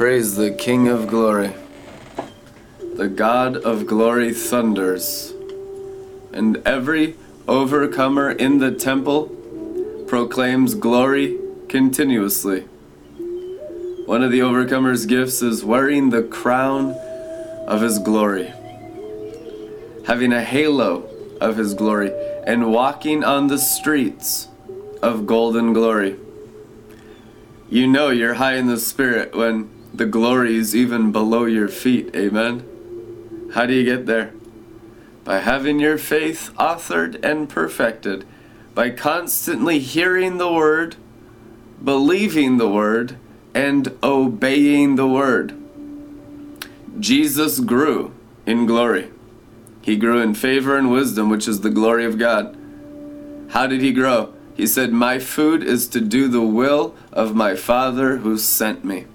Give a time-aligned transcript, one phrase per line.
[0.00, 1.52] Praise the King of glory.
[2.96, 5.34] The God of glory thunders,
[6.32, 7.16] and every
[7.46, 9.26] overcomer in the temple
[10.08, 12.62] proclaims glory continuously.
[14.06, 16.92] One of the overcomer's gifts is wearing the crown
[17.66, 18.54] of his glory,
[20.06, 21.10] having a halo
[21.42, 22.10] of his glory,
[22.46, 24.48] and walking on the streets
[25.02, 26.16] of golden glory.
[27.68, 32.14] You know you're high in the spirit when the glory is even below your feet.
[32.14, 32.64] Amen.
[33.54, 34.32] How do you get there?
[35.24, 38.24] By having your faith authored and perfected,
[38.74, 40.96] by constantly hearing the word,
[41.82, 43.16] believing the word,
[43.54, 45.56] and obeying the word.
[46.98, 48.12] Jesus grew
[48.46, 49.10] in glory.
[49.82, 52.56] He grew in favor and wisdom, which is the glory of God.
[53.50, 54.32] How did he grow?
[54.54, 59.06] He said, My food is to do the will of my Father who sent me.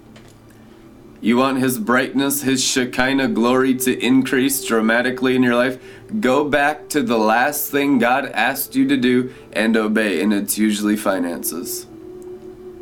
[1.20, 5.82] You want his brightness, his Shekinah glory to increase dramatically in your life?
[6.20, 10.58] Go back to the last thing God asked you to do and obey, and it's
[10.58, 11.86] usually finances.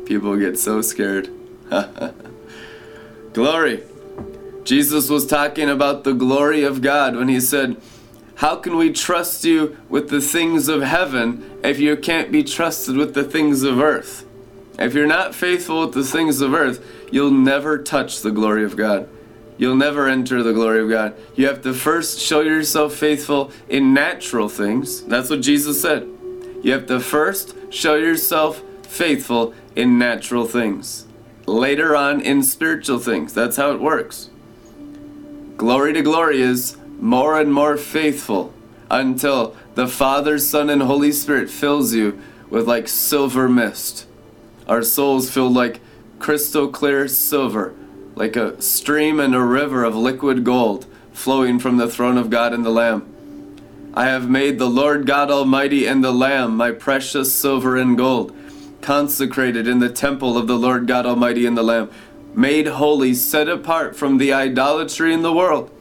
[0.05, 1.29] People get so scared.
[3.33, 3.83] glory.
[4.63, 7.77] Jesus was talking about the glory of God when he said,
[8.35, 12.97] How can we trust you with the things of heaven if you can't be trusted
[12.97, 14.24] with the things of earth?
[14.77, 18.75] If you're not faithful with the things of earth, you'll never touch the glory of
[18.75, 19.07] God.
[19.57, 21.15] You'll never enter the glory of God.
[21.35, 25.03] You have to first show yourself faithful in natural things.
[25.03, 26.09] That's what Jesus said.
[26.61, 31.05] You have to first show yourself faithful in natural things.
[31.45, 33.33] Later on in spiritual things.
[33.33, 34.29] That's how it works.
[35.57, 38.53] Glory to glory is more and more faithful
[38.89, 44.05] until the Father, Son, and Holy Spirit fills you with like silver mist.
[44.67, 45.79] Our souls feel like
[46.19, 47.75] crystal clear silver,
[48.15, 52.53] like a stream and a river of liquid gold flowing from the throne of God
[52.53, 53.11] and the Lamb.
[53.93, 58.35] I have made the Lord God Almighty and the Lamb my precious silver and gold,
[58.81, 61.89] consecrated in the temple of the Lord God Almighty and the Lamb,
[62.33, 65.71] made holy, set apart from the idolatry in the world.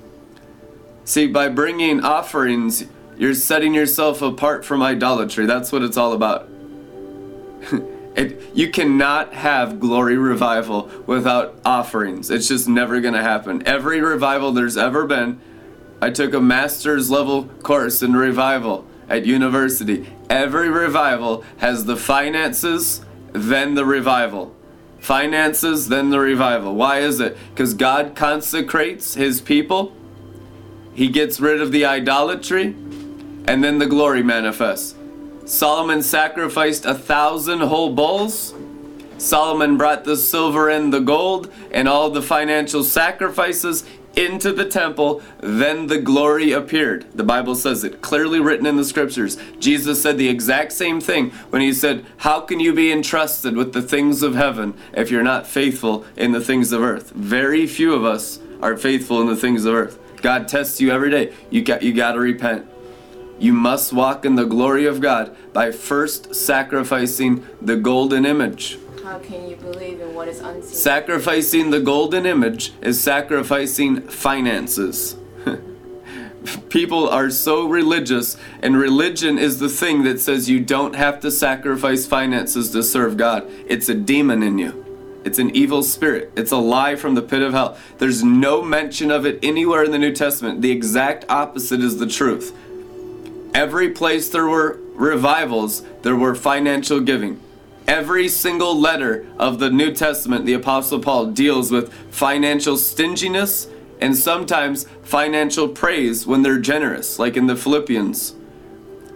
[1.04, 2.84] See, by bringing offerings,
[3.18, 5.46] you're setting yourself apart from idolatry.
[5.46, 6.48] That's what it's all about.
[8.14, 12.30] It, you cannot have glory revival without offerings.
[12.30, 13.66] It's just never going to happen.
[13.66, 15.40] Every revival there's ever been,
[16.00, 20.06] I took a master's level course in revival at university.
[20.30, 24.54] Every revival has the finances, then the revival.
[25.00, 26.74] Finances, then the revival.
[26.74, 27.36] Why is it?
[27.50, 29.92] Because God consecrates his people,
[30.94, 32.66] he gets rid of the idolatry,
[33.46, 34.93] and then the glory manifests.
[35.44, 38.54] Solomon sacrificed a thousand whole bulls.
[39.18, 43.84] Solomon brought the silver and the gold and all the financial sacrifices
[44.16, 45.22] into the temple.
[45.40, 47.06] Then the glory appeared.
[47.14, 49.36] The Bible says it clearly written in the scriptures.
[49.58, 53.72] Jesus said the exact same thing when he said, How can you be entrusted with
[53.72, 57.10] the things of heaven if you're not faithful in the things of earth?
[57.10, 59.98] Very few of us are faithful in the things of earth.
[60.22, 61.34] God tests you every day.
[61.50, 62.66] You got you got to repent.
[63.38, 68.78] You must walk in the glory of God by first sacrificing the golden image.
[69.02, 70.74] How can you believe in what is unseen?
[70.74, 75.16] Sacrificing the golden image is sacrificing finances.
[76.68, 81.30] People are so religious, and religion is the thing that says you don't have to
[81.30, 83.50] sacrifice finances to serve God.
[83.66, 84.84] It's a demon in you.
[85.24, 86.32] It's an evil spirit.
[86.36, 87.78] It's a lie from the pit of hell.
[87.98, 90.60] There's no mention of it anywhere in the New Testament.
[90.60, 92.54] The exact opposite is the truth.
[93.54, 97.40] Every place there were revivals, there were financial giving.
[97.86, 103.68] Every single letter of the New Testament, the Apostle Paul deals with financial stinginess
[104.00, 108.34] and sometimes financial praise when they're generous, like in the Philippians.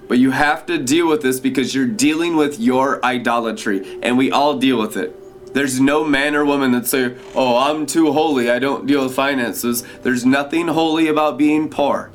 [0.07, 4.31] But you have to deal with this because you're dealing with your idolatry, and we
[4.31, 5.15] all deal with it.
[5.53, 8.51] There's no man or woman that say, "Oh, I'm too holy.
[8.51, 12.11] I don't deal with finances." There's nothing holy about being poor.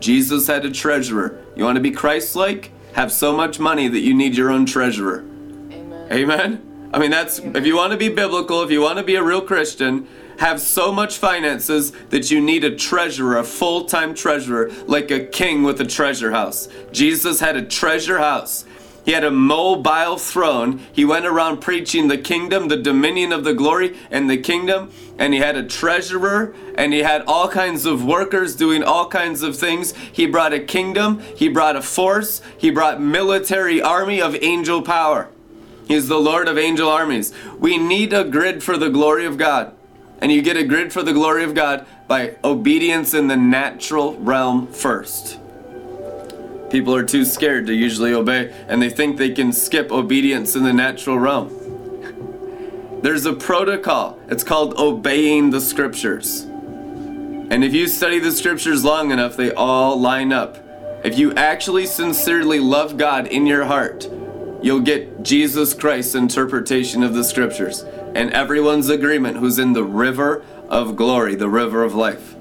[0.00, 1.38] Jesus had a treasurer.
[1.56, 2.70] You want to be Christ like?
[2.94, 5.20] Have so much money that you need your own treasurer.
[5.20, 6.08] Amen.
[6.12, 6.90] Amen?
[6.92, 9.22] I mean, that's if you want to be biblical, if you want to be a
[9.22, 10.06] real Christian,
[10.38, 15.24] have so much finances that you need a treasurer, a full time treasurer, like a
[15.26, 16.68] king with a treasure house.
[16.92, 18.64] Jesus had a treasure house.
[19.04, 20.80] He had a mobile throne.
[20.92, 24.90] He went around preaching the kingdom, the dominion of the glory and the kingdom.
[25.18, 29.42] And he had a treasurer and he had all kinds of workers doing all kinds
[29.42, 29.92] of things.
[30.10, 35.28] He brought a kingdom, he brought a force, he brought military army of angel power.
[35.86, 37.32] He's the Lord of angel armies.
[37.58, 39.74] We need a grid for the glory of God.
[40.20, 44.14] and you get a grid for the glory of God by obedience in the natural
[44.16, 45.38] realm first.
[46.74, 50.64] People are too scared to usually obey, and they think they can skip obedience in
[50.64, 51.48] the natural realm.
[53.00, 54.18] There's a protocol.
[54.26, 56.40] It's called obeying the scriptures.
[56.40, 60.58] And if you study the scriptures long enough, they all line up.
[61.04, 64.08] If you actually sincerely love God in your heart,
[64.60, 67.84] you'll get Jesus Christ's interpretation of the scriptures
[68.16, 72.34] and everyone's agreement who's in the river of glory, the river of life.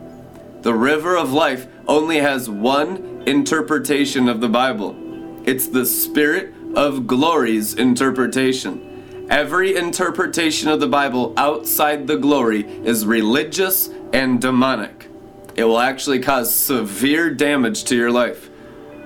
[0.64, 4.96] The river of life only has one interpretation of the Bible
[5.46, 9.28] it's the Spirit of glory's interpretation.
[9.30, 15.10] Every interpretation of the Bible outside the glory is religious and demonic.
[15.56, 18.50] It will actually cause severe damage to your life.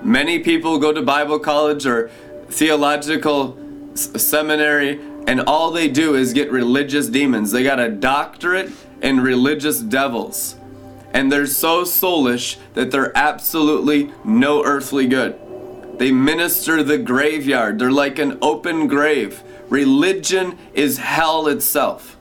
[0.03, 2.09] Many people go to Bible college or
[2.49, 3.57] theological
[3.95, 7.51] seminary, and all they do is get religious demons.
[7.51, 8.71] They got a doctorate
[9.01, 10.56] in religious devils.
[11.17, 15.35] And they're so soulish that they're absolutely no earthly good.
[15.97, 19.41] They minister the graveyard, they're like an open grave.
[19.67, 22.17] Religion is hell itself.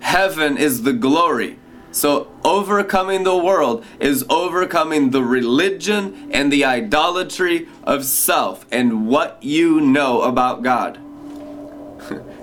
[0.00, 1.58] Heaven is the glory.
[1.90, 9.36] So, overcoming the world is overcoming the religion and the idolatry of self and what
[9.42, 10.98] you know about God.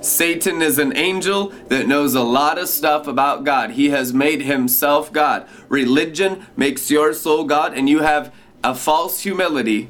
[0.02, 3.72] Satan is an angel that knows a lot of stuff about God.
[3.72, 5.48] He has made himself God.
[5.68, 9.90] Religion makes your soul God, and you have a false humility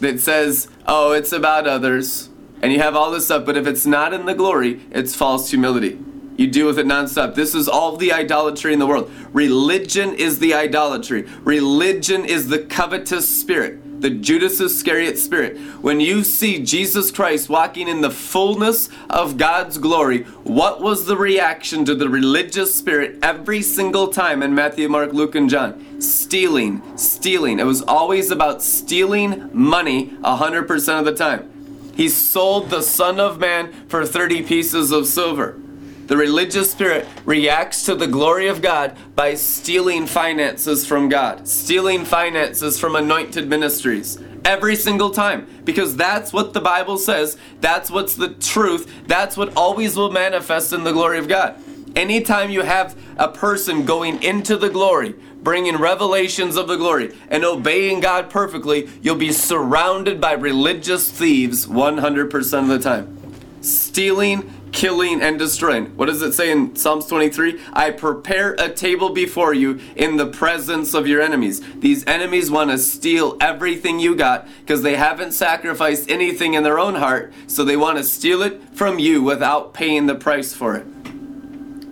[0.00, 2.28] that says, oh, it's about others,
[2.62, 5.50] and you have all this stuff, but if it's not in the glory, it's false
[5.50, 5.98] humility.
[6.36, 7.36] You deal with it nonstop.
[7.36, 9.10] This is all the idolatry in the world.
[9.32, 11.22] Religion is the idolatry.
[11.42, 15.56] Religion is the covetous spirit, the Judas Iscariot spirit.
[15.80, 21.16] When you see Jesus Christ walking in the fullness of God's glory, what was the
[21.16, 26.02] reaction to the religious spirit every single time in Matthew, Mark, Luke, and John?
[26.02, 27.58] Stealing, stealing.
[27.58, 31.50] It was always about stealing money 100% of the time.
[31.96, 35.58] He sold the Son of Man for 30 pieces of silver.
[36.06, 42.04] The religious spirit reacts to the glory of God by stealing finances from God, stealing
[42.04, 47.38] finances from anointed ministries every single time because that's what the Bible says.
[47.60, 49.06] That's what's the truth.
[49.06, 51.56] That's what always will manifest in the glory of God.
[51.96, 57.44] Anytime you have a person going into the glory, bringing revelations of the glory, and
[57.44, 63.16] obeying God perfectly, you'll be surrounded by religious thieves 100% of the time.
[63.60, 65.86] Stealing, killing, and destroying.
[65.96, 67.60] What does it say in Psalms 23?
[67.72, 71.62] I prepare a table before you in the presence of your enemies.
[71.76, 76.78] These enemies want to steal everything you got because they haven't sacrificed anything in their
[76.78, 80.74] own heart, so they want to steal it from you without paying the price for
[80.74, 80.86] it.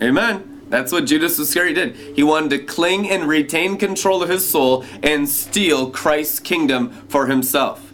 [0.02, 0.66] Amen.
[0.68, 2.16] That's what Judas Iscariot did.
[2.16, 7.26] He wanted to cling and retain control of his soul and steal Christ's kingdom for
[7.26, 7.91] himself.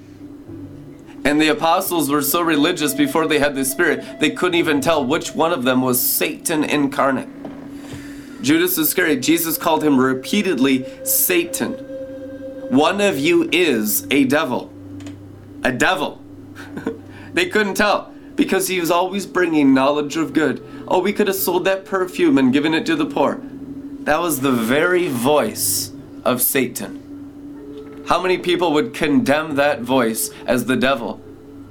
[1.29, 5.05] And the apostles were so religious before they had the Spirit, they couldn't even tell
[5.05, 7.29] which one of them was Satan incarnate.
[8.41, 11.75] Judas Iscariot, Jesus called him repeatedly Satan.
[12.71, 14.73] One of you is a devil.
[15.65, 16.23] A devil.
[17.35, 20.67] they couldn't tell because he was always bringing knowledge of good.
[20.89, 23.39] Oh, we could have sold that perfume and given it to the poor.
[24.05, 25.93] That was the very voice
[26.25, 27.08] of Satan.
[28.09, 31.21] How many people would condemn that voice as the devil?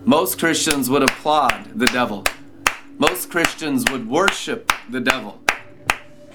[0.06, 2.26] Most Christians would applaud the devil.
[3.00, 5.42] Most Christians would worship the devil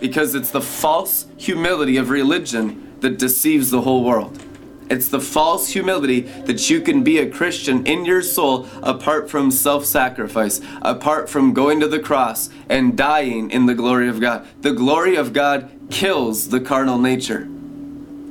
[0.00, 4.42] because it's the false humility of religion that deceives the whole world.
[4.90, 9.52] It's the false humility that you can be a Christian in your soul apart from
[9.52, 14.49] self sacrifice, apart from going to the cross and dying in the glory of God.
[14.62, 17.44] The glory of God kills the carnal nature.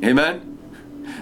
[0.04, 0.51] Amen?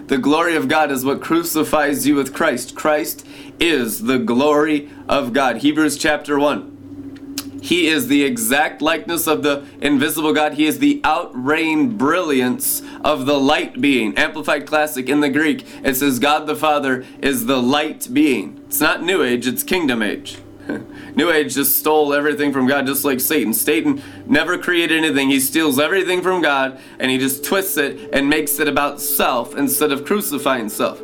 [0.09, 2.73] The glory of God is what crucifies you with Christ.
[2.73, 3.23] Christ
[3.59, 5.57] is the glory of God.
[5.57, 7.59] Hebrews chapter 1.
[7.61, 10.55] He is the exact likeness of the invisible God.
[10.55, 14.17] He is the outreign brilliance of the light being.
[14.17, 18.63] Amplified Classic in the Greek, it says God the Father is the light being.
[18.65, 20.39] It's not New Age, it's Kingdom Age.
[21.15, 23.53] New Age just stole everything from God, just like Satan.
[23.53, 25.29] Satan never created anything.
[25.29, 29.55] He steals everything from God and he just twists it and makes it about self
[29.55, 30.99] instead of crucifying self.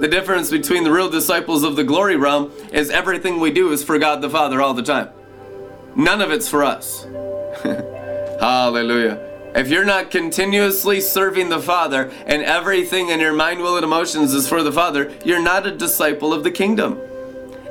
[0.00, 3.84] The difference between the real disciples of the glory realm is everything we do is
[3.84, 5.10] for God the Father all the time.
[5.96, 7.04] None of it's for us.
[8.40, 9.30] Hallelujah.
[9.54, 14.34] If you're not continuously serving the Father and everything in your mind, will, and emotions
[14.34, 16.98] is for the Father, you're not a disciple of the kingdom.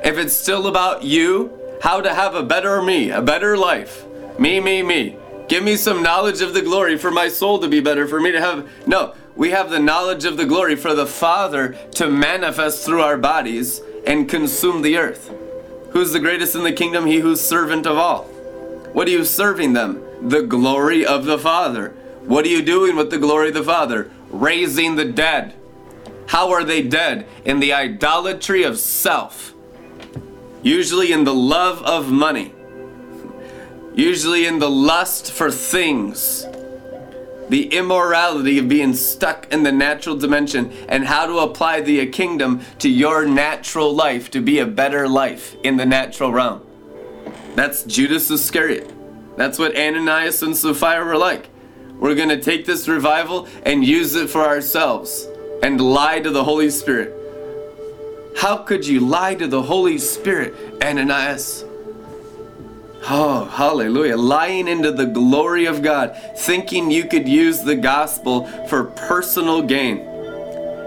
[0.04, 4.04] If it's still about you, how to have a better me, a better life,
[4.38, 5.16] me, me, me,
[5.48, 8.32] Give me some knowledge of the glory for my soul to be better, for me
[8.32, 8.68] to have.
[8.86, 13.18] No, we have the knowledge of the glory for the Father to manifest through our
[13.18, 15.30] bodies and consume the earth.
[15.90, 17.06] Who's the greatest in the kingdom?
[17.06, 18.24] He who's servant of all.
[18.94, 20.02] What are you serving them?
[20.22, 21.90] The glory of the Father.
[22.24, 24.10] What are you doing with the glory of the Father?
[24.30, 25.54] Raising the dead.
[26.28, 27.26] How are they dead?
[27.44, 29.53] In the idolatry of self.
[30.64, 32.54] Usually in the love of money.
[33.94, 36.46] Usually in the lust for things.
[37.50, 42.62] The immorality of being stuck in the natural dimension and how to apply the kingdom
[42.78, 46.62] to your natural life to be a better life in the natural realm.
[47.54, 48.90] That's Judas Iscariot.
[49.36, 51.50] That's what Ananias and Sapphira were like.
[51.98, 55.28] We're going to take this revival and use it for ourselves
[55.62, 57.20] and lie to the Holy Spirit.
[58.36, 61.64] How could you lie to the Holy Spirit, Ananias?
[63.06, 64.16] Oh, hallelujah.
[64.16, 69.98] Lying into the glory of God, thinking you could use the gospel for personal gain.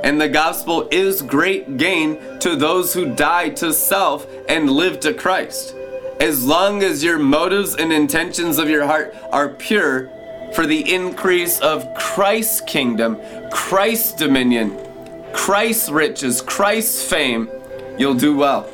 [0.04, 5.14] And the gospel is great gain to those who die to self and live to
[5.14, 5.76] Christ.
[6.20, 10.10] As long as your motives and intentions of your heart are pure
[10.54, 13.20] for the increase of Christ's kingdom,
[13.52, 14.76] Christ's dominion,
[15.38, 17.48] Christ's riches, Christ's fame,
[17.98, 18.68] you'll do well.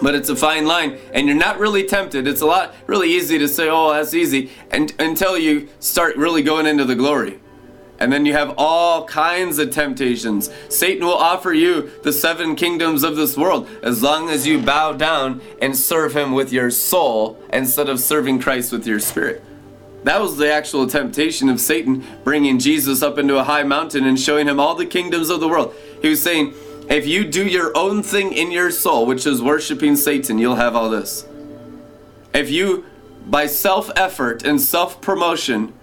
[0.00, 2.28] But it's a fine line, and you're not really tempted.
[2.28, 6.42] It's a lot really easy to say, "Oh, that's easy," and until you start really
[6.42, 7.40] going into the glory.
[7.98, 10.50] And then you have all kinds of temptations.
[10.68, 14.92] Satan will offer you the seven kingdoms of this world as long as you bow
[14.92, 19.42] down and serve him with your soul instead of serving Christ with your spirit.
[20.04, 24.18] That was the actual temptation of Satan bringing Jesus up into a high mountain and
[24.18, 25.74] showing him all the kingdoms of the world.
[26.00, 26.54] He was saying,
[26.88, 30.74] if you do your own thing in your soul, which is worshiping Satan, you'll have
[30.74, 31.26] all this.
[32.32, 32.86] If you,
[33.26, 35.74] by self effort and self promotion,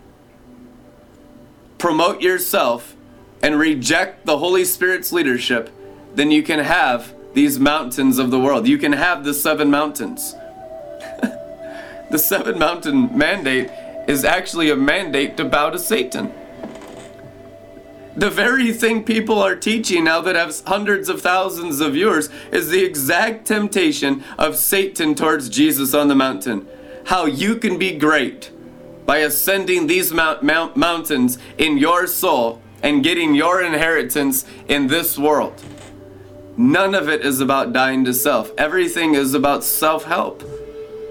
[1.78, 2.96] promote yourself
[3.44, 5.70] and reject the Holy Spirit's leadership,
[6.16, 8.68] then you can have these mountains of the world.
[8.68, 10.34] You can have the seven mountains.
[12.10, 13.70] the seven mountain mandate
[14.08, 16.32] is actually a mandate to bow to Satan.
[18.16, 22.70] The very thing people are teaching now that have hundreds of thousands of viewers is
[22.70, 26.66] the exact temptation of Satan towards Jesus on the mountain.
[27.08, 28.52] How you can be great
[29.06, 35.18] by ascending these mount, mount, mountains in your soul and getting your inheritance in this
[35.18, 35.62] world.
[36.56, 38.50] None of it is about dying to self.
[38.58, 40.42] Everything is about self help.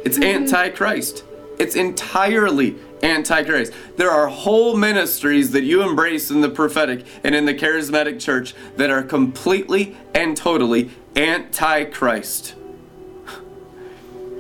[0.05, 0.45] It's mm-hmm.
[0.45, 1.25] anti Christ.
[1.59, 3.73] It's entirely antichrist.
[3.97, 8.55] There are whole ministries that you embrace in the prophetic and in the charismatic church
[8.77, 12.55] that are completely and totally antichrist.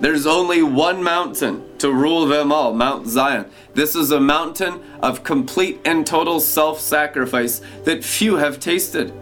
[0.01, 3.47] There's only one mountain to rule them all, Mount Zion.
[3.75, 9.13] This is a mountain of complete and total self sacrifice that few have tasted.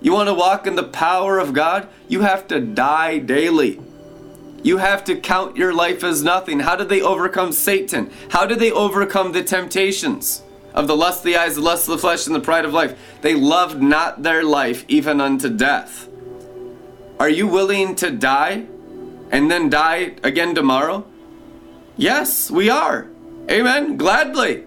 [0.00, 1.88] You want to walk in the power of God?
[2.08, 3.80] You have to die daily.
[4.62, 6.60] You have to count your life as nothing.
[6.60, 8.10] How did they overcome Satan?
[8.30, 10.42] How did they overcome the temptations
[10.72, 12.72] of the lust of the eyes, the lust of the flesh, and the pride of
[12.72, 12.98] life?
[13.22, 16.08] They loved not their life even unto death.
[17.18, 18.66] Are you willing to die
[19.30, 21.06] and then die again tomorrow?
[21.96, 23.08] Yes, we are.
[23.50, 23.96] Amen.
[23.96, 24.64] Gladly.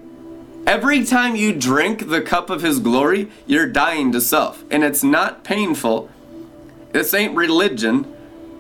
[0.68, 4.64] Every time you drink the cup of His glory, you're dying to self.
[4.72, 6.10] And it's not painful.
[6.92, 8.12] This ain't religion.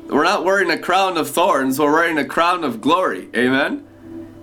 [0.08, 3.28] We're not wearing a crown of thorns, we're wearing a crown of glory.
[3.36, 3.86] Amen?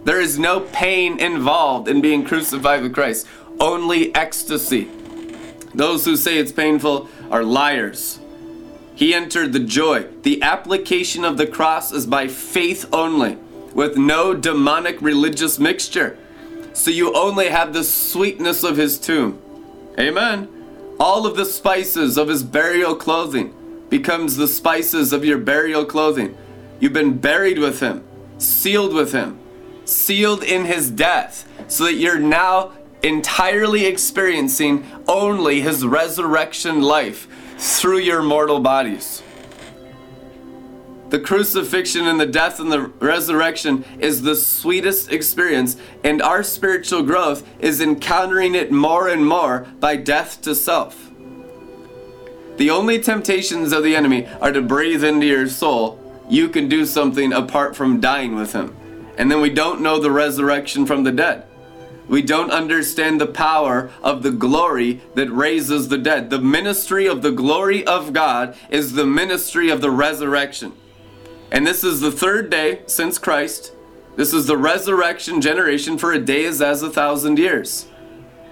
[0.05, 3.29] There is no pain involved in being crucified with Christ,
[3.61, 4.89] only ecstasy.
[5.73, 8.19] Those who say it's painful are liars.
[8.97, 10.09] He entered the joy.
[10.23, 13.39] The application of the cross is by faith only,
[13.73, 16.19] with no demonic religious mixture.
[16.73, 19.41] So you only have the sweetness of his tomb.
[19.99, 20.49] Amen.
[20.99, 23.55] All of the spices of his burial clothing
[23.93, 26.35] becomes the spices of your burial clothing.
[26.81, 28.03] You've been buried with him,
[28.39, 29.39] sealed with him,
[29.85, 32.73] sealed in his death, so that you're now
[33.03, 39.23] entirely experiencing only his resurrection life through your mortal bodies.
[41.11, 47.03] The crucifixion and the death and the resurrection is the sweetest experience, and our spiritual
[47.03, 51.12] growth is encountering it more and more by death to self.
[52.57, 55.99] The only temptations of the enemy are to breathe into your soul.
[56.29, 58.77] You can do something apart from dying with him.
[59.17, 61.47] And then we don't know the resurrection from the dead.
[62.09, 66.31] We don't understand the power of the glory that raises the dead.
[66.31, 70.73] The ministry of the glory of God is the ministry of the resurrection.
[71.51, 73.73] And this is the third day since Christ.
[74.17, 77.89] This is the resurrection generation, for a day is as a thousand years.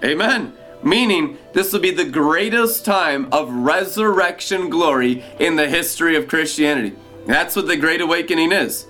[0.03, 0.53] Amen.
[0.83, 6.95] Meaning, this will be the greatest time of resurrection glory in the history of Christianity.
[7.27, 8.87] That's what the Great Awakening is.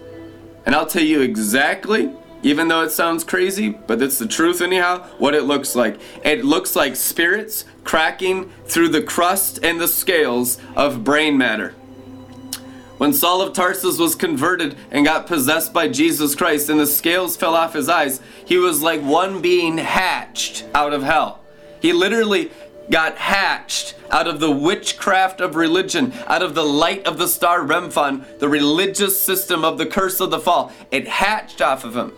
[0.65, 5.05] And I'll tell you exactly, even though it sounds crazy, but it's the truth anyhow,
[5.17, 5.99] what it looks like.
[6.23, 11.73] It looks like spirits cracking through the crust and the scales of brain matter.
[12.99, 17.35] When Saul of Tarsus was converted and got possessed by Jesus Christ and the scales
[17.35, 21.40] fell off his eyes, he was like one being hatched out of hell.
[21.81, 22.51] He literally
[22.89, 27.61] got hatched out of the witchcraft of religion, out of the light of the star
[27.61, 30.71] Remphan, the religious system of the curse of the fall.
[30.91, 32.13] It hatched off of him.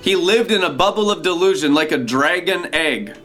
[0.00, 3.16] He lived in a bubble of delusion like a dragon egg.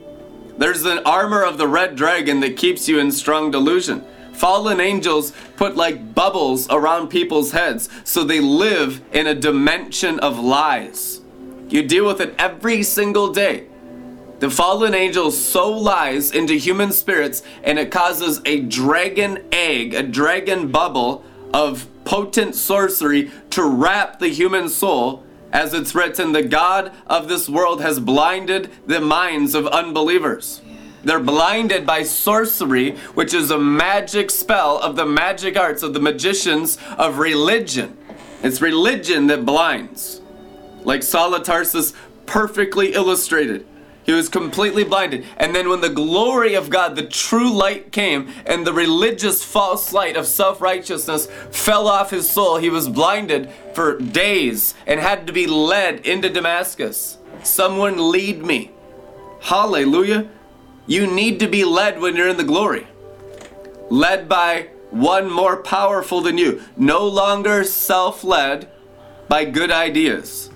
[0.57, 4.03] There's an armor of the red dragon that keeps you in strong delusion.
[4.33, 10.39] Fallen angels put like bubbles around people's heads so they live in a dimension of
[10.39, 11.21] lies.
[11.69, 13.67] You deal with it every single day.
[14.41, 20.01] The fallen angel sow lies into human spirits and it causes a dragon egg, a
[20.01, 25.23] dragon bubble of potent sorcery to wrap the human soul.
[25.53, 30.63] As it's written, the God of this world has blinded the minds of unbelievers.
[31.03, 35.99] They're blinded by sorcery, which is a magic spell of the magic arts of the
[35.99, 37.95] magicians of religion.
[38.41, 40.19] It's religion that blinds.
[40.83, 41.93] Like Tarsus
[42.25, 43.67] perfectly illustrated.
[44.03, 45.25] He was completely blinded.
[45.37, 49.93] And then, when the glory of God, the true light came, and the religious false
[49.93, 55.27] light of self righteousness fell off his soul, he was blinded for days and had
[55.27, 57.17] to be led into Damascus.
[57.43, 58.71] Someone lead me.
[59.41, 60.29] Hallelujah.
[60.87, 62.87] You need to be led when you're in the glory.
[63.89, 66.61] Led by one more powerful than you.
[66.75, 68.69] No longer self led
[69.27, 70.49] by good ideas.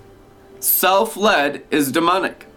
[0.60, 2.48] Self led is demonic.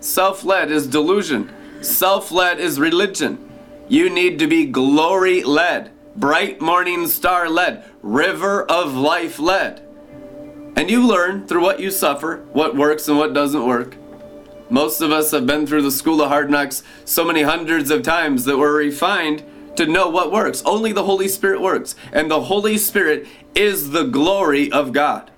[0.00, 1.52] Self led is delusion.
[1.82, 3.50] Self led is religion.
[3.88, 9.82] You need to be glory led, bright morning star led, river of life led.
[10.76, 13.96] And you learn through what you suffer what works and what doesn't work.
[14.70, 18.02] Most of us have been through the school of hard knocks so many hundreds of
[18.02, 19.42] times that we're refined
[19.76, 20.62] to know what works.
[20.66, 21.94] Only the Holy Spirit works.
[22.12, 25.30] And the Holy Spirit is the glory of God.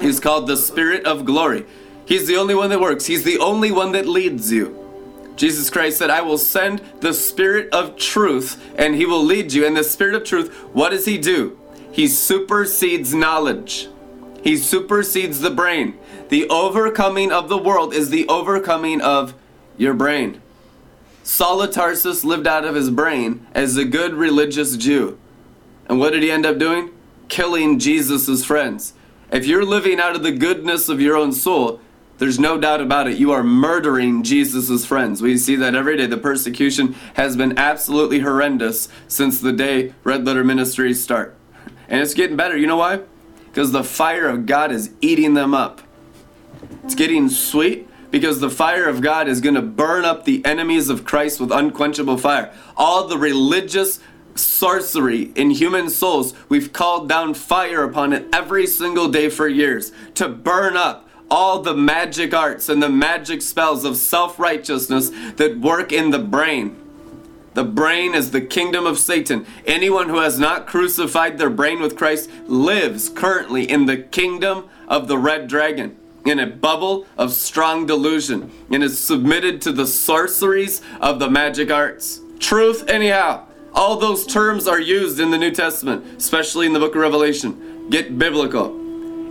[0.00, 1.64] He's called the Spirit of glory.
[2.10, 3.06] He's the only one that works.
[3.06, 4.76] He's the only one that leads you.
[5.36, 9.64] Jesus Christ said, I will send the Spirit of truth and He will lead you.
[9.64, 11.56] And the Spirit of truth, what does He do?
[11.92, 13.86] He supersedes knowledge,
[14.42, 15.98] He supersedes the brain.
[16.30, 19.32] The overcoming of the world is the overcoming of
[19.78, 20.42] your brain.
[21.22, 25.16] Saul of Tarsus lived out of his brain as a good religious Jew.
[25.88, 26.90] And what did he end up doing?
[27.28, 28.94] Killing Jesus' friends.
[29.30, 31.80] If you're living out of the goodness of your own soul,
[32.20, 33.16] there's no doubt about it.
[33.16, 35.22] You are murdering Jesus' friends.
[35.22, 36.04] We see that every day.
[36.04, 41.34] The persecution has been absolutely horrendous since the day Red Letter Ministries start.
[41.88, 42.58] And it's getting better.
[42.58, 43.00] You know why?
[43.46, 45.80] Because the fire of God is eating them up.
[46.84, 50.90] It's getting sweet because the fire of God is going to burn up the enemies
[50.90, 52.52] of Christ with unquenchable fire.
[52.76, 53.98] All the religious
[54.34, 59.90] sorcery in human souls, we've called down fire upon it every single day for years
[60.16, 65.60] to burn up all the magic arts and the magic spells of self righteousness that
[65.60, 66.76] work in the brain.
[67.54, 69.44] The brain is the kingdom of Satan.
[69.66, 75.08] Anyone who has not crucified their brain with Christ lives currently in the kingdom of
[75.08, 80.80] the red dragon, in a bubble of strong delusion, and is submitted to the sorceries
[81.00, 82.20] of the magic arts.
[82.38, 83.46] Truth, anyhow.
[83.72, 87.88] All those terms are used in the New Testament, especially in the book of Revelation.
[87.88, 88.79] Get biblical.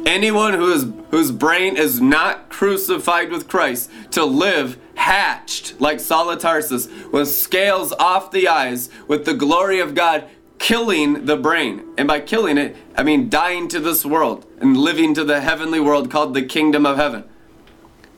[0.06, 6.28] Anyone who is, whose brain is not crucified with Christ to live hatched like Saul
[6.28, 10.28] with scales off the eyes with the glory of God
[10.60, 11.84] killing the brain.
[11.98, 15.80] And by killing it, I mean dying to this world and living to the heavenly
[15.80, 17.24] world called the kingdom of heaven.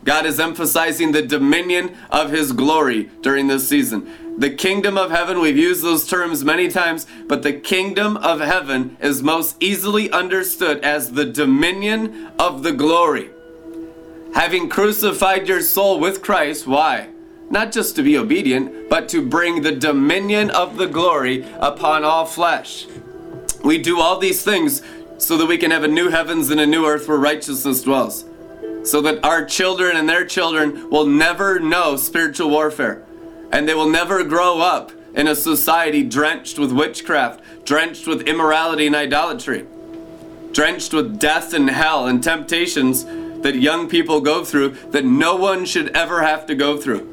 [0.03, 4.30] God is emphasizing the dominion of his glory during this season.
[4.41, 8.97] The kingdom of heaven, we've used those terms many times, but the kingdom of heaven
[8.99, 13.29] is most easily understood as the dominion of the glory.
[14.33, 17.09] Having crucified your soul with Christ, why?
[17.51, 22.25] Not just to be obedient, but to bring the dominion of the glory upon all
[22.25, 22.87] flesh.
[23.63, 24.81] We do all these things
[25.19, 28.25] so that we can have a new heavens and a new earth where righteousness dwells.
[28.85, 33.05] So that our children and their children will never know spiritual warfare
[33.51, 38.87] and they will never grow up in a society drenched with witchcraft, drenched with immorality
[38.87, 39.65] and idolatry,
[40.51, 43.03] drenched with death and hell and temptations
[43.41, 47.07] that young people go through that no one should ever have to go through.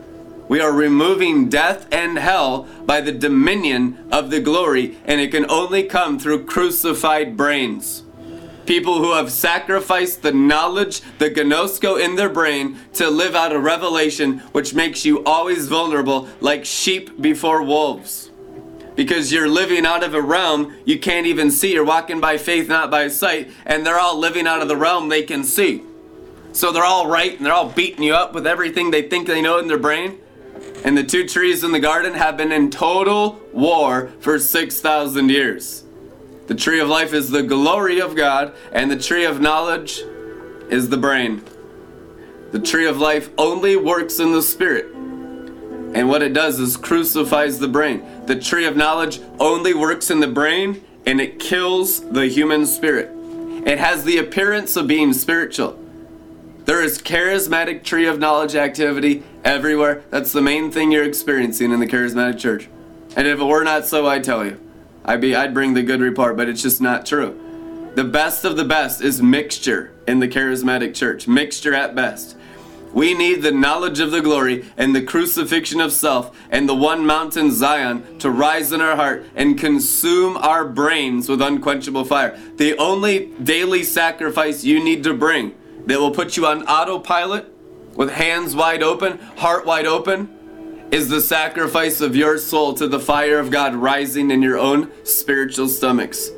[0.48, 5.50] We are removing death and hell by the dominion of the glory, and it can
[5.50, 8.02] only come through crucified brains.
[8.68, 13.58] People who have sacrificed the knowledge, the gnosko in their brain to live out a
[13.58, 18.30] revelation which makes you always vulnerable like sheep before wolves.
[18.94, 21.72] Because you're living out of a realm you can't even see.
[21.72, 25.08] You're walking by faith, not by sight, and they're all living out of the realm
[25.08, 25.82] they can see.
[26.52, 29.40] So they're all right and they're all beating you up with everything they think they
[29.40, 30.18] know in their brain.
[30.84, 35.84] And the two trees in the garden have been in total war for 6,000 years.
[36.48, 40.00] The tree of life is the glory of God, and the tree of knowledge
[40.70, 41.42] is the brain.
[42.52, 44.86] The tree of life only works in the spirit.
[45.94, 48.02] And what it does is crucifies the brain.
[48.26, 53.10] The tree of knowledge only works in the brain and it kills the human spirit.
[53.66, 55.78] It has the appearance of being spiritual.
[56.64, 60.02] There is charismatic tree of knowledge activity everywhere.
[60.10, 62.68] That's the main thing you're experiencing in the charismatic church.
[63.16, 64.60] And if it were not so, I tell you,
[65.08, 67.90] I'd be I'd bring the good report, but it's just not true.
[67.94, 71.26] The best of the best is mixture in the charismatic church.
[71.26, 72.36] Mixture at best.
[72.92, 77.06] We need the knowledge of the glory and the crucifixion of self and the one
[77.06, 82.38] mountain Zion to rise in our heart and consume our brains with unquenchable fire.
[82.56, 85.54] The only daily sacrifice you need to bring
[85.86, 87.50] that will put you on autopilot
[87.94, 90.37] with hands wide open, heart wide open,
[90.90, 94.90] is the sacrifice of your soul to the fire of God rising in your own
[95.04, 96.30] spiritual stomachs.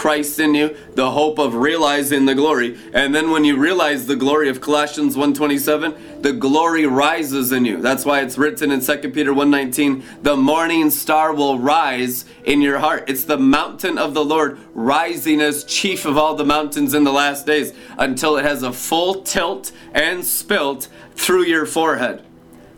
[0.00, 2.78] Christ in you, the hope of realizing the glory.
[2.94, 7.76] And then when you realize the glory of Colossians 1:27, the glory rises in you.
[7.82, 12.78] That's why it's written in 2 Peter 1:19, the morning star will rise in your
[12.78, 13.04] heart.
[13.08, 17.12] It's the mountain of the Lord rising as chief of all the mountains in the
[17.12, 22.22] last days until it has a full tilt and spilt through your forehead.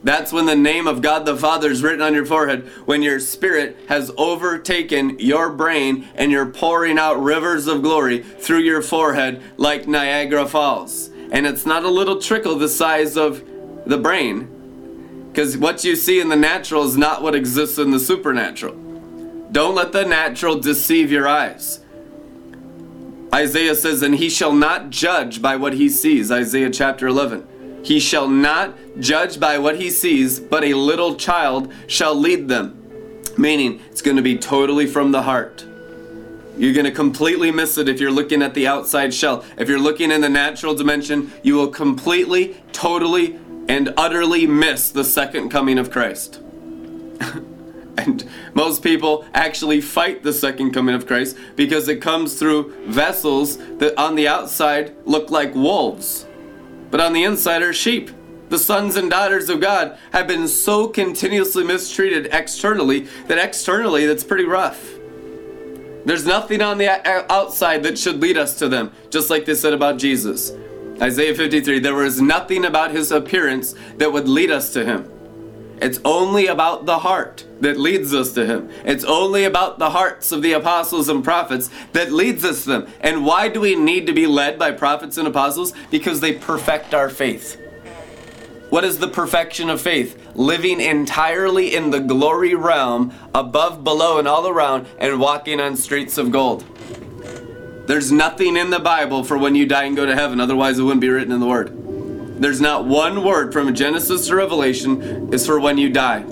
[0.04, 3.20] That's when the name of God the Father is written on your forehead, when your
[3.20, 9.42] spirit has overtaken your brain and you're pouring out rivers of glory through your forehead
[9.56, 11.08] like Niagara Falls.
[11.30, 13.44] And it's not a little trickle the size of
[13.86, 18.00] the brain, because what you see in the natural is not what exists in the
[18.00, 18.74] supernatural.
[19.52, 21.80] Don't let the natural deceive your eyes.
[23.34, 26.30] Isaiah says, And he shall not judge by what he sees.
[26.30, 27.46] Isaiah chapter 11.
[27.82, 32.78] He shall not judge by what he sees, but a little child shall lead them.
[33.36, 35.66] Meaning, it's going to be totally from the heart.
[36.56, 39.44] You're going to completely miss it if you're looking at the outside shell.
[39.56, 45.04] If you're looking in the natural dimension, you will completely, totally, and utterly miss the
[45.04, 46.40] second coming of Christ.
[47.96, 53.56] and most people actually fight the second coming of Christ because it comes through vessels
[53.78, 56.26] that on the outside look like wolves
[56.92, 58.10] but on the inside are sheep.
[58.50, 64.22] The sons and daughters of God have been so continuously mistreated externally that externally that's
[64.22, 64.92] pretty rough.
[66.04, 66.88] There's nothing on the
[67.32, 70.52] outside that should lead us to them, just like they said about Jesus.
[71.00, 75.10] Isaiah 53 there was nothing about his appearance that would lead us to him.
[75.82, 78.70] It's only about the heart that leads us to him.
[78.84, 82.86] It's only about the hearts of the apostles and prophets that leads us to them.
[83.00, 85.72] And why do we need to be led by prophets and apostles?
[85.90, 87.60] Because they perfect our faith.
[88.70, 90.16] What is the perfection of faith?
[90.36, 96.16] Living entirely in the glory realm, above, below, and all around, and walking on streets
[96.16, 96.64] of gold.
[97.88, 100.84] There's nothing in the Bible for when you die and go to heaven, otherwise, it
[100.84, 101.76] wouldn't be written in the Word.
[102.42, 106.24] There's not one word from Genesis to Revelation is for when you die.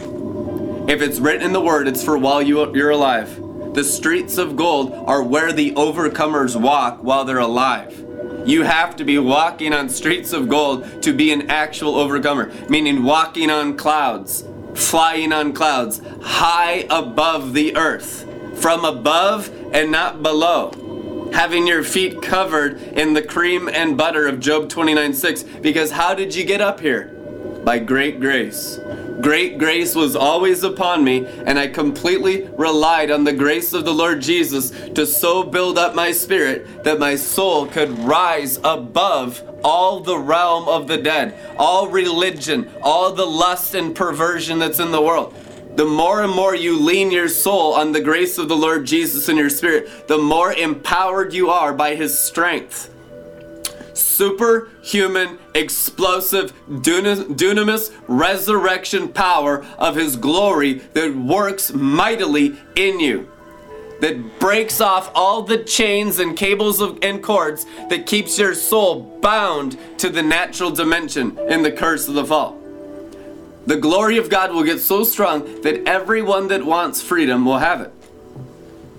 [0.89, 3.41] If it's written in the Word, it's for while you, you're alive.
[3.75, 8.05] The streets of gold are where the overcomers walk while they're alive.
[8.45, 13.05] You have to be walking on streets of gold to be an actual overcomer, meaning
[13.05, 14.43] walking on clouds,
[14.75, 18.29] flying on clouds, high above the earth,
[18.61, 20.73] from above and not below
[21.33, 25.43] having your feet covered in the cream and butter of Job 29 6.
[25.43, 27.05] Because how did you get up here?
[27.65, 28.79] By great grace.
[29.21, 33.93] Great grace was always upon me, and I completely relied on the grace of the
[33.93, 40.01] Lord Jesus to so build up my spirit that my soul could rise above all
[40.01, 45.03] the realm of the dead, all religion, all the lust and perversion that's in the
[45.03, 45.35] world
[45.77, 49.29] the more and more you lean your soul on the grace of the Lord Jesus
[49.29, 52.91] in your spirit, the more empowered you are by his strength.
[53.95, 63.29] Superhuman, explosive, dunamis, resurrection power of his glory that works mightily in you.
[64.01, 69.19] that breaks off all the chains and cables of, and cords that keeps your soul
[69.21, 72.60] bound to the natural dimension in the curse of the fall.
[73.71, 77.81] The glory of God will get so strong that everyone that wants freedom will have
[77.81, 77.93] it.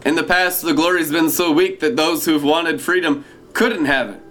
[0.05, 4.11] In the past, the glory's been so weak that those who've wanted freedom couldn't have
[4.11, 4.21] it.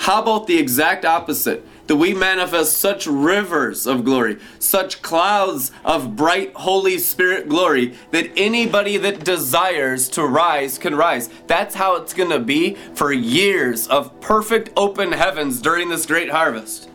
[0.00, 1.66] How about the exact opposite?
[1.86, 8.30] That we manifest such rivers of glory, such clouds of bright Holy Spirit glory, that
[8.36, 11.30] anybody that desires to rise can rise.
[11.46, 16.28] That's how it's going to be for years of perfect open heavens during this great
[16.28, 16.90] harvest.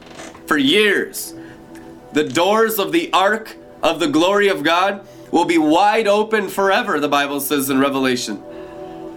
[0.45, 1.33] For years.
[2.13, 7.00] The doors of the ark of the glory of God will be wide open forever,
[7.00, 8.43] the Bible says in Revelation.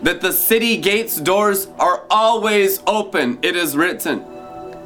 [0.03, 4.25] That the city gates doors are always open, it is written.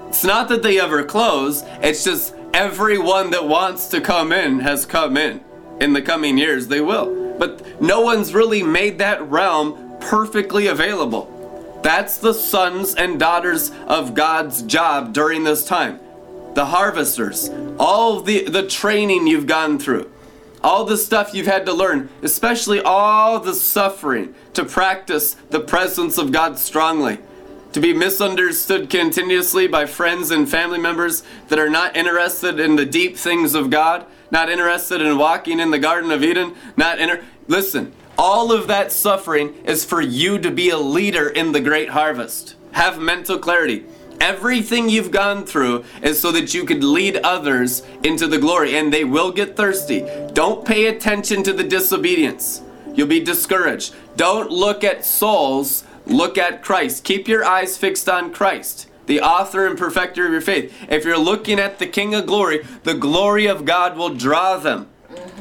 [0.09, 4.87] It's not that they ever close, it's just everyone that wants to come in has
[4.87, 5.45] come in.
[5.81, 7.37] In the coming years, they will.
[7.39, 11.35] But no one's really made that realm perfectly available.
[11.83, 16.01] That's the sons and daughters of God's job during this time.
[16.59, 20.11] The harvesters, all the, the training you've gone through,
[20.61, 26.19] all the stuff you've had to learn, especially all the suffering to practice the presence
[26.19, 27.19] of God strongly
[27.75, 32.85] to be misunderstood continuously by friends and family members that are not interested in the
[32.85, 37.23] deep things of God, not interested in walking in the Garden of Eden, not inter-
[37.47, 41.91] listen, all of that suffering is for you to be a leader in the great
[41.91, 42.57] harvest.
[42.73, 43.85] Have mental clarity.
[44.21, 48.93] Everything you've gone through is so that you could lead others into the glory, and
[48.93, 50.07] they will get thirsty.
[50.33, 52.63] Don't pay attention to the disobedience.
[52.95, 53.95] You'll be discouraged.
[54.17, 57.05] Don't look at souls Look at Christ.
[57.05, 60.75] Keep your eyes fixed on Christ, the author and perfecter of your faith.
[60.89, 64.89] If you're looking at the King of glory, the glory of God will draw them.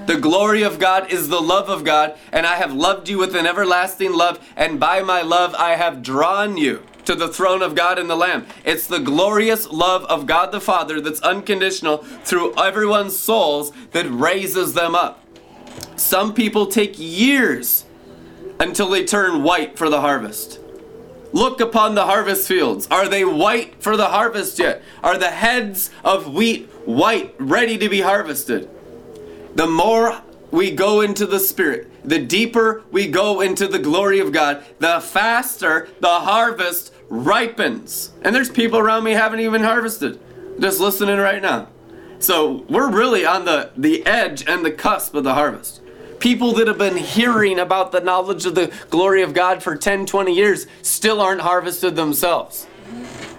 [0.08, 3.34] The glory of God is the love of God, and I have loved you with
[3.34, 7.74] an everlasting love, and by my love I have drawn you to the throne of
[7.74, 8.46] God and the Lamb.
[8.65, 14.74] It's the glorious love of God the Father that's unconditional through everyone's souls that raises
[14.74, 15.24] them up.
[15.96, 17.86] Some people take years
[18.60, 20.60] until they turn white for the harvest.
[21.32, 22.88] Look upon the harvest fields.
[22.91, 24.82] Are they white for the harvest yet?
[25.02, 28.70] Are the heads of wheat white, ready to be harvested?
[29.56, 34.32] The more we go into the Spirit, the deeper we go into the glory of
[34.32, 38.12] God, the faster the harvest ripens.
[38.22, 40.20] And there's people around me haven't even harvested,
[40.60, 41.70] just listening right now.
[42.20, 45.82] So we're really on the, the edge and the cusp of the harvest.
[46.20, 50.08] People that have been hearing about the knowledge of the glory of God for 10,
[50.08, 52.65] 20 years still aren't harvested themselves.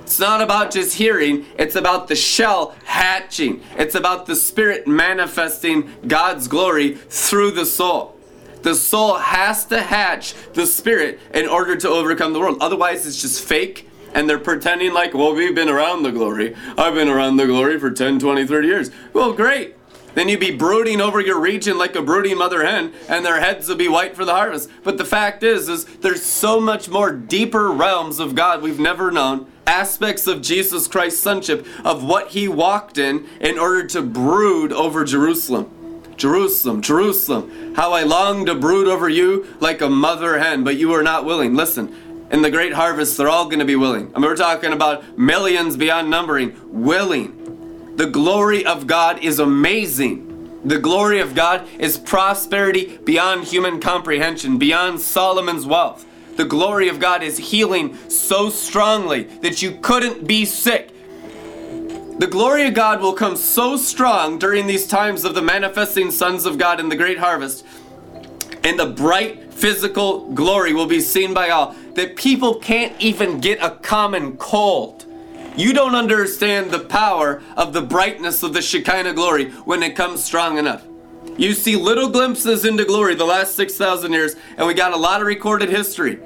[0.03, 3.63] It's not about just hearing, it's about the shell hatching.
[3.77, 8.18] It's about the spirit manifesting God's glory through the soul.
[8.63, 12.59] The soul has to hatch the spirit in order to overcome the world.
[12.61, 16.55] Otherwise, it's just fake and they're pretending like, well, we've been around the glory.
[16.77, 18.91] I've been around the glory for 10, 20, 30 years.
[19.13, 19.75] Well, great.
[20.15, 23.69] Then you'd be brooding over your region like a brooding mother hen, and their heads
[23.69, 24.71] would be white for the harvest.
[24.83, 29.13] But the fact is, is there's so much more deeper realms of God we've never
[29.13, 34.73] known, aspects of Jesus Christ's sonship, of what he walked in in order to brood
[34.73, 35.71] over Jerusalem.
[36.19, 40.93] Jerusalem, Jerusalem, how I long to brood over you like a mother hen, but you
[40.93, 41.55] are not willing.
[41.55, 41.95] Listen,
[42.31, 44.11] in the great harvest, they're all going to be willing.
[44.15, 46.55] I mean, we're talking about millions beyond numbering,
[46.85, 47.97] willing.
[47.97, 50.61] The glory of God is amazing.
[50.65, 56.05] The glory of God is prosperity beyond human comprehension, beyond Solomon's wealth.
[56.37, 60.91] The glory of God is healing so strongly that you couldn't be sick.
[62.19, 66.47] The glory of God will come so strong during these times of the manifesting sons
[66.47, 67.65] of God in the great harvest,
[68.65, 73.63] and the bright physical glory will be seen by all, that people can't even get
[73.63, 75.07] a common cold.
[75.57, 80.25] You don't understand the power of the brightness of the Shekinah glory when it comes
[80.25, 80.83] strong enough.
[81.37, 85.21] You see little glimpses into glory the last 6,000 years, and we got a lot
[85.21, 86.19] of recorded history.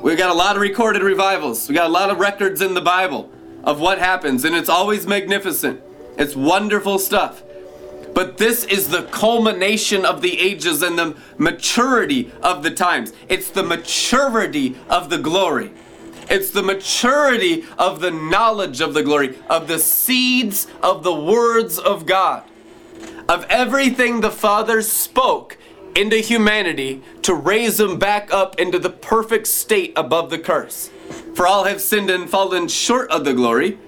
[0.00, 1.68] We got a lot of recorded revivals.
[1.68, 3.32] We got a lot of records in the Bible
[3.64, 5.80] of what happens, and it's always magnificent.
[6.16, 7.42] It's wonderful stuff.
[8.14, 13.12] But this is the culmination of the ages and the maturity of the times.
[13.28, 15.70] It's the maturity of the glory.
[16.28, 21.78] It's the maturity of the knowledge of the glory, of the seeds of the words
[21.78, 22.44] of God,
[23.28, 25.56] of everything the Father spoke
[25.94, 30.90] into humanity to raise them back up into the perfect state above the curse.
[31.34, 33.78] For all have sinned and fallen short of the glory,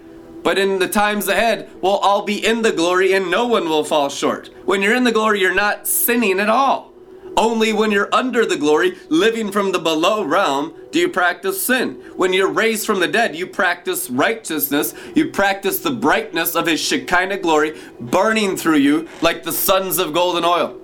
[0.43, 3.85] but in the times ahead, we'll all be in the glory and no one will
[3.85, 4.51] fall short.
[4.65, 6.93] When you're in the glory, you're not sinning at all.
[7.37, 11.95] Only when you're under the glory, living from the below realm, do you practice sin.
[12.17, 14.93] When you're raised from the dead, you practice righteousness.
[15.15, 20.13] You practice the brightness of His Shekinah glory burning through you like the sons of
[20.13, 20.82] golden oil.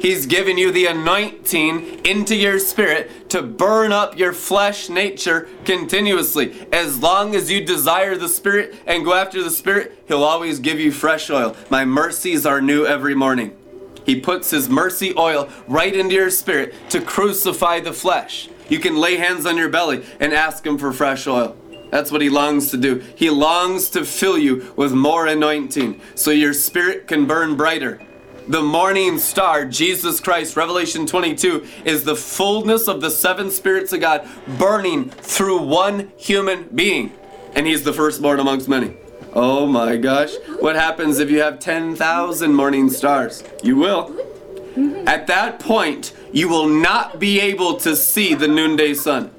[0.00, 6.66] He's given you the anointing into your spirit to burn up your flesh nature continuously.
[6.72, 10.78] As long as you desire the spirit and go after the spirit, He'll always give
[10.78, 11.56] you fresh oil.
[11.70, 13.56] My mercies are new every morning.
[14.04, 18.48] He puts His mercy oil right into your spirit to crucify the flesh.
[18.68, 21.56] You can lay hands on your belly and ask Him for fresh oil.
[21.90, 23.02] That's what He longs to do.
[23.14, 28.00] He longs to fill you with more anointing so your spirit can burn brighter.
[28.46, 34.00] The morning star, Jesus Christ, Revelation 22, is the fullness of the seven spirits of
[34.00, 34.28] God
[34.58, 37.12] burning through one human being.
[37.54, 38.98] And He's the firstborn amongst many.
[39.32, 40.34] Oh my gosh.
[40.60, 43.42] What happens if you have 10,000 morning stars?
[43.62, 44.10] You will.
[44.10, 45.08] Mm-hmm.
[45.08, 49.30] At that point, you will not be able to see the noonday sun.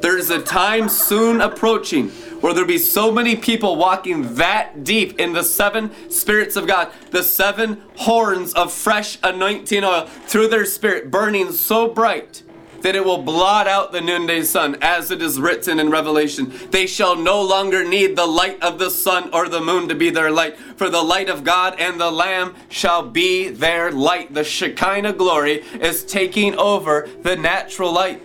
[0.00, 5.32] There's a time soon approaching where there'll be so many people walking that deep in
[5.32, 11.10] the seven spirits of God, the seven horns of fresh anointing oil through their spirit,
[11.10, 12.42] burning so bright
[12.82, 16.52] that it will blot out the noonday sun, as it is written in Revelation.
[16.70, 20.10] They shall no longer need the light of the sun or the moon to be
[20.10, 24.32] their light, for the light of God and the Lamb shall be their light.
[24.32, 28.22] The Shekinah glory is taking over the natural light.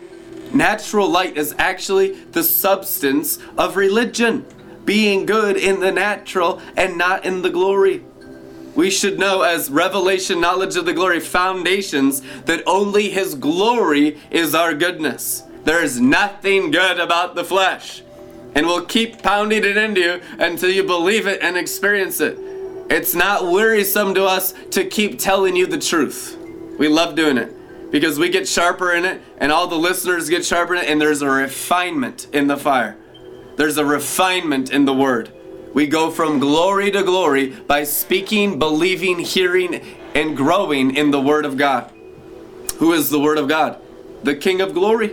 [0.54, 4.46] Natural light is actually the substance of religion,
[4.86, 8.04] being good in the natural and not in the glory.
[8.76, 14.54] We should know as revelation knowledge of the glory foundations that only His glory is
[14.54, 15.44] our goodness.
[15.64, 18.04] There is nothing good about the flesh.
[18.56, 22.38] And we'll keep pounding it into you until you believe it and experience it.
[22.92, 26.38] It's not wearisome to us to keep telling you the truth.
[26.78, 27.56] We love doing it
[27.94, 31.00] because we get sharper in it and all the listeners get sharper in it and
[31.00, 32.98] there's a refinement in the fire.
[33.56, 35.32] There's a refinement in the word.
[35.76, 39.76] We go from glory to glory by speaking, believing, hearing,
[40.16, 41.92] and growing in the Word of God.
[42.78, 43.80] Who is the Word of God?
[44.24, 45.10] The King of glory.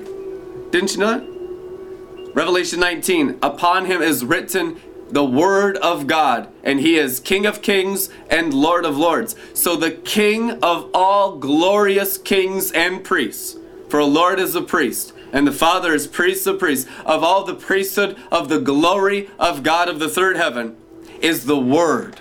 [0.70, 2.34] Didn't you know it?
[2.34, 4.80] Revelation 19 Upon him is written
[5.12, 9.34] the Word of God, and he is King of kings and Lord of lords.
[9.54, 13.56] So, the King of all glorious kings and priests,
[13.88, 17.44] for a Lord is a priest and the Father is priest of priests, of all
[17.44, 20.76] the priesthood of the glory of God of the third heaven,
[21.20, 22.20] is the Word.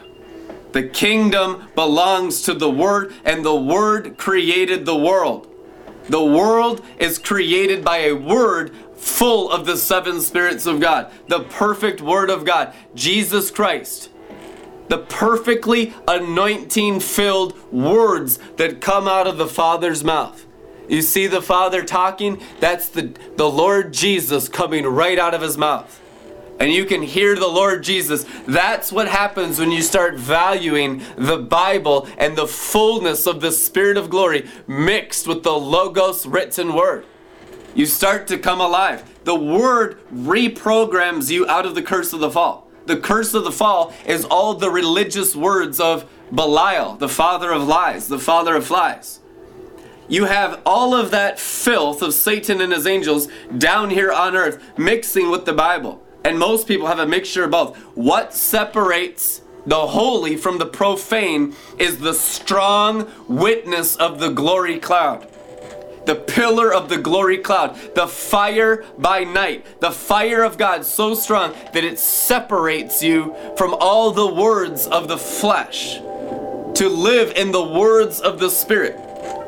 [0.71, 5.47] The kingdom belongs to the Word, and the Word created the world.
[6.08, 11.41] The world is created by a Word full of the seven spirits of God, the
[11.41, 14.09] perfect Word of God, Jesus Christ.
[14.89, 20.45] The perfectly anointing filled words that come out of the Father's mouth.
[20.88, 22.41] You see the Father talking?
[22.59, 26.01] That's the, the Lord Jesus coming right out of his mouth.
[26.59, 28.25] And you can hear the Lord Jesus.
[28.45, 33.95] That's what happens when you start valuing the Bible and the fullness of the Spirit
[33.95, 37.05] of glory mixed with the Logos written word.
[37.75, 39.03] You start to come alive.
[39.23, 42.67] The word reprograms you out of the curse of the fall.
[42.86, 47.67] The curse of the fall is all the religious words of Belial, the father of
[47.67, 49.19] lies, the father of flies.
[50.08, 54.62] You have all of that filth of Satan and his angels down here on earth
[54.77, 56.03] mixing with the Bible.
[56.25, 57.77] And most people have a mixture of both.
[57.95, 65.27] What separates the holy from the profane is the strong witness of the glory cloud.
[66.10, 71.13] The pillar of the glory cloud, the fire by night, the fire of God so
[71.13, 77.52] strong that it separates you from all the words of the flesh to live in
[77.52, 78.95] the words of the Spirit.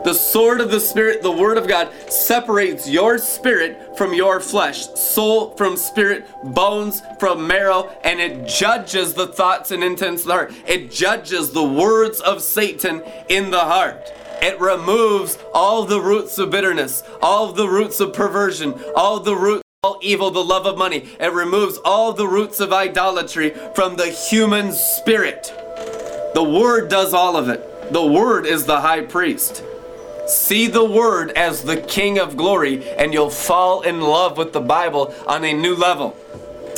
[0.04, 4.88] The sword of the Spirit, the Word of God, separates your spirit from your flesh,
[4.94, 10.34] soul from spirit, bones from marrow, and it judges the thoughts and intents of the
[10.34, 10.54] heart.
[10.68, 14.12] It judges the words of Satan in the heart.
[14.42, 19.62] It removes all the roots of bitterness, all the roots of perversion, all the roots
[19.84, 21.10] all evil, the love of money.
[21.20, 25.52] It removes all the roots of idolatry from the human spirit.
[26.36, 27.92] The Word does all of it.
[27.92, 29.64] The Word is the high priest.
[30.28, 34.62] See the Word as the King of glory, and you'll fall in love with the
[34.62, 36.16] Bible on a new level.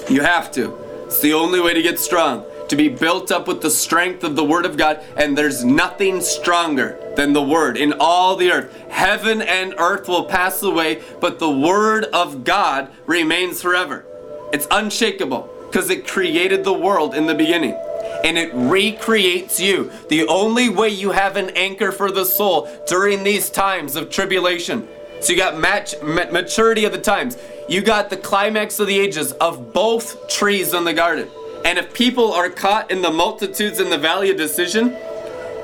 [0.10, 0.74] You have to.
[1.06, 4.36] It's the only way to get strong, to be built up with the strength of
[4.36, 8.76] the Word of God, and there's nothing stronger than the Word in all the earth.
[8.90, 14.06] Heaven and earth will pass away, but the Word of God remains forever.
[14.52, 17.80] It's unshakable because it created the world in the beginning.
[18.24, 19.92] and it recreates you.
[20.10, 24.88] The only way you have an anchor for the soul during these times of tribulation.
[25.20, 27.38] So you got match, maturity of the times.
[27.68, 31.28] You got the climax of the ages of both trees in the garden.
[31.66, 34.96] And if people are caught in the multitudes in the valley of decision,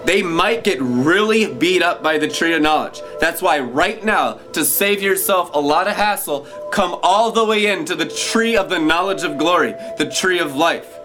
[0.06, 3.02] they might get really beat up by the tree of knowledge.
[3.20, 7.66] That's why, right now, to save yourself a lot of hassle, come all the way
[7.66, 10.98] into the tree of the knowledge of glory, the tree of life,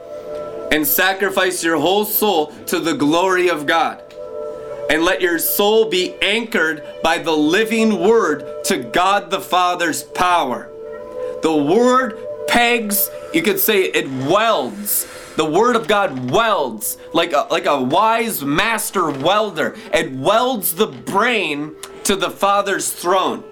[0.70, 4.00] and sacrifice your whole soul to the glory of God.
[4.90, 10.70] And let your soul be anchored by the living word to God the Father's power.
[11.42, 12.18] The word
[12.54, 15.08] pegs, you could say it welds.
[15.34, 19.74] The word of God welds like a, like a wise master welder.
[19.92, 21.74] It welds the brain
[22.04, 23.42] to the Father's throne.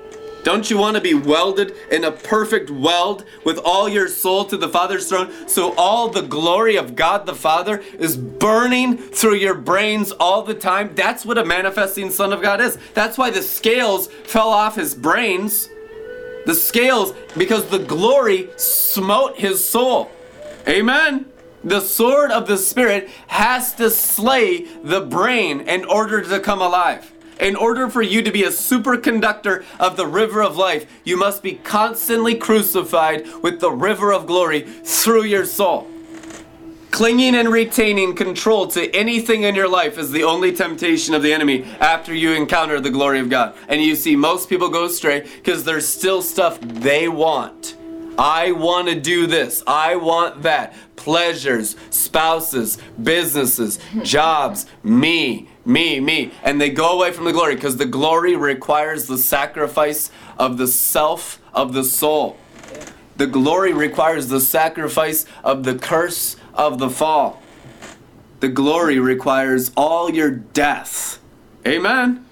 [0.44, 4.56] Don't you want to be welded in a perfect weld with all your soul to
[4.56, 9.54] the Father's throne so all the glory of God the Father is burning through your
[9.54, 10.94] brains all the time?
[10.94, 12.78] That's what a manifesting Son of God is.
[12.94, 15.68] That's why the scales fell off his brains.
[16.46, 20.10] The scales, because the glory smote his soul.
[20.68, 21.26] Amen.
[21.64, 27.12] The sword of the Spirit has to slay the brain in order to come alive.
[27.40, 31.42] In order for you to be a superconductor of the river of life, you must
[31.42, 35.88] be constantly crucified with the river of glory through your soul.
[36.92, 41.32] Clinging and retaining control to anything in your life is the only temptation of the
[41.32, 43.54] enemy after you encounter the glory of God.
[43.66, 47.78] And you see, most people go astray because there's still stuff they want.
[48.18, 49.62] I want to do this.
[49.66, 50.74] I want that.
[50.96, 56.32] Pleasures, spouses, businesses, jobs, me, me, me.
[56.42, 60.68] And they go away from the glory because the glory requires the sacrifice of the
[60.68, 62.36] self of the soul.
[63.16, 67.42] The glory requires the sacrifice of the curse of the fall.
[68.40, 71.20] The glory requires all your death.
[71.66, 72.24] Amen.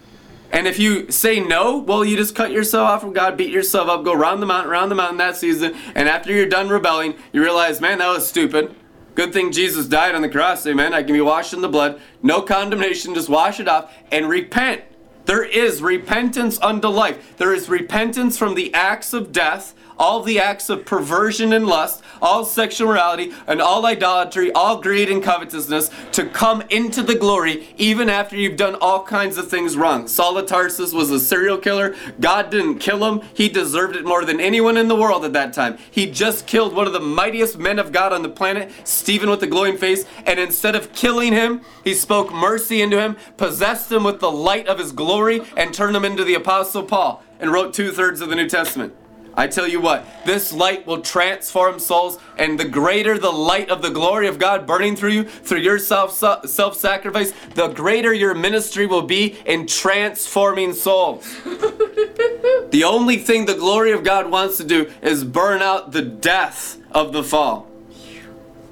[0.53, 3.89] And if you say no, well, you just cut yourself off from God, beat yourself
[3.89, 7.15] up, go round the mountain, round the mountain that season, and after you're done rebelling,
[7.33, 8.75] you realize, man, that was stupid.
[9.15, 10.93] Good thing Jesus died on the cross, amen.
[10.93, 12.01] I can be washed in the blood.
[12.23, 14.83] No condemnation, just wash it off and repent.
[15.27, 17.37] There is repentance unto life.
[17.37, 22.03] There is repentance from the acts of death, all the acts of perversion and lust,
[22.23, 27.69] all sexual morality, and all idolatry, all greed and covetousness to come into the glory
[27.77, 30.09] even after you've done all kinds of things wrong.
[30.09, 31.95] Saul of Tarsus was a serial killer.
[32.19, 33.21] God didn't kill him.
[33.35, 35.77] He deserved it more than anyone in the world at that time.
[35.91, 39.41] He just killed one of the mightiest men of God on the planet, Stephen with
[39.41, 44.05] the glowing face, and instead of killing him, he spoke mercy into him, possessed him
[44.05, 47.75] with the light of his glory, and turned him into the Apostle Paul, and wrote
[47.75, 48.95] two thirds of the New Testament.
[49.35, 53.83] I tell you what, this light will transform souls, and the greater the light of
[53.83, 58.35] the glory of God burning through you, through your self self sacrifice, the greater your
[58.35, 61.25] ministry will be in transforming souls.
[61.45, 66.79] the only thing the glory of God wants to do is burn out the death
[66.91, 67.69] of the fall.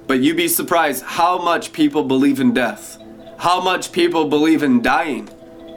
[0.06, 2.98] But you'd be surprised how much people believe in death,
[3.38, 5.28] how much people believe in dying.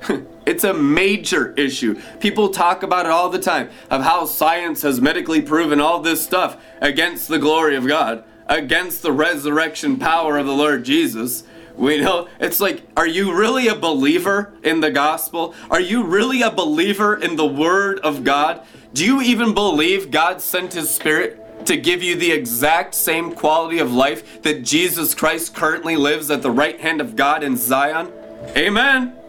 [0.44, 2.02] It's a major issue.
[2.20, 6.22] People talk about it all the time of how science has medically proven all this
[6.22, 11.44] stuff against the glory of God, against the resurrection power of the Lord Jesus.
[11.78, 15.56] We know it's like, are you really a believer in the gospel?
[15.70, 18.66] Are you really a believer in the word of God?
[18.94, 23.80] Do you even believe God sent his spirit to give you the exact same quality
[23.80, 28.12] of life that Jesus Christ currently lives at the right hand of God in Zion?
[28.58, 29.21] Amen.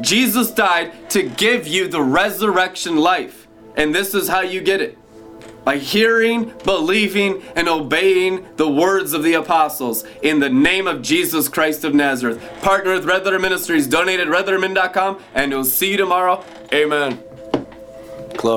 [0.00, 3.46] Jesus died to give you the resurrection life.
[3.76, 4.98] And this is how you get it
[5.64, 11.48] by hearing, believing, and obeying the words of the apostles in the name of Jesus
[11.48, 12.40] Christ of Nazareth.
[12.62, 13.88] Partner with Red Letter Ministries.
[13.88, 16.44] Donate at redlettermin.com, and we'll see you tomorrow.
[16.72, 17.25] Amen.